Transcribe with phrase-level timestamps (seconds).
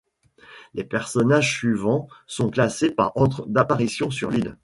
[0.73, 4.57] Les personnages suivants sont classés par ordre d'apparition sur l'île.